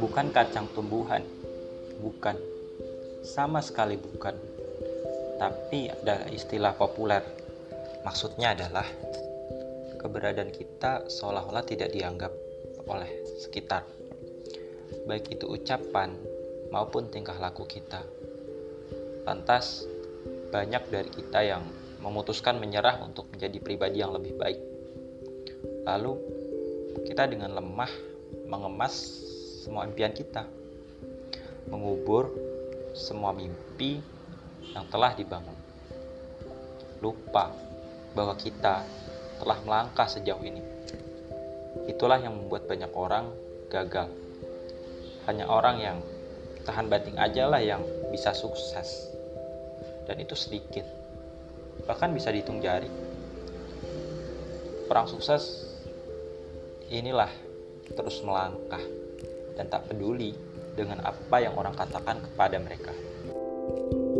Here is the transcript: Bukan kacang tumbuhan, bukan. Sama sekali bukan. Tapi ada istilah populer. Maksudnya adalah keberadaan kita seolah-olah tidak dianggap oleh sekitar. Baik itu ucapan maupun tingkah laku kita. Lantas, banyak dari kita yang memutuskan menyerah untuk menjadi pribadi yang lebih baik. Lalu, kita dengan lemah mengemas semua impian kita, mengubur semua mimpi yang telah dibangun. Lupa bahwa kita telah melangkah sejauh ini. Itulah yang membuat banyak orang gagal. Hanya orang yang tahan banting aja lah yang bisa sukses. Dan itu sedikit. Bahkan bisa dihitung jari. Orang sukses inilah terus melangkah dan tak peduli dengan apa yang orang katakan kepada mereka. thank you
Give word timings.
Bukan 0.00 0.32
kacang 0.32 0.64
tumbuhan, 0.72 1.20
bukan. 2.00 2.40
Sama 3.20 3.60
sekali 3.60 4.00
bukan. 4.00 4.32
Tapi 5.36 5.92
ada 5.92 6.24
istilah 6.32 6.72
populer. 6.80 7.20
Maksudnya 8.00 8.56
adalah 8.56 8.88
keberadaan 10.00 10.48
kita 10.48 11.04
seolah-olah 11.12 11.68
tidak 11.68 11.92
dianggap 11.92 12.32
oleh 12.88 13.12
sekitar. 13.36 13.84
Baik 15.04 15.28
itu 15.28 15.44
ucapan 15.44 16.16
maupun 16.72 17.12
tingkah 17.12 17.36
laku 17.36 17.68
kita. 17.68 18.00
Lantas, 19.28 19.84
banyak 20.48 20.88
dari 20.88 21.10
kita 21.12 21.44
yang 21.44 21.79
memutuskan 22.00 22.56
menyerah 22.56 23.00
untuk 23.04 23.28
menjadi 23.32 23.60
pribadi 23.60 24.00
yang 24.00 24.12
lebih 24.16 24.36
baik. 24.36 24.60
Lalu, 25.84 26.12
kita 27.04 27.28
dengan 27.28 27.54
lemah 27.56 27.92
mengemas 28.48 28.94
semua 29.62 29.84
impian 29.86 30.10
kita, 30.10 30.48
mengubur 31.68 32.32
semua 32.96 33.30
mimpi 33.36 34.00
yang 34.74 34.88
telah 34.88 35.14
dibangun. 35.14 35.56
Lupa 37.00 37.52
bahwa 38.12 38.34
kita 38.36 38.84
telah 39.40 39.58
melangkah 39.64 40.08
sejauh 40.08 40.42
ini. 40.44 40.60
Itulah 41.88 42.20
yang 42.20 42.36
membuat 42.36 42.68
banyak 42.68 42.92
orang 42.92 43.30
gagal. 43.72 44.10
Hanya 45.24 45.48
orang 45.48 45.76
yang 45.80 45.98
tahan 46.68 46.90
banting 46.90 47.16
aja 47.16 47.48
lah 47.48 47.62
yang 47.62 47.80
bisa 48.12 48.36
sukses. 48.36 49.08
Dan 50.04 50.20
itu 50.20 50.36
sedikit. 50.36 50.99
Bahkan 51.84 52.10
bisa 52.12 52.32
dihitung 52.32 52.60
jari. 52.60 52.88
Orang 54.90 55.06
sukses 55.06 55.70
inilah 56.90 57.30
terus 57.94 58.18
melangkah 58.26 58.82
dan 59.54 59.70
tak 59.70 59.86
peduli 59.86 60.34
dengan 60.74 61.02
apa 61.06 61.36
yang 61.38 61.54
orang 61.54 61.74
katakan 61.74 62.18
kepada 62.22 62.58
mereka. 62.58 62.90
thank 63.70 63.92
you 63.94 64.19